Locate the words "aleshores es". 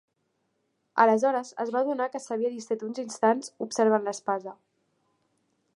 1.03-1.73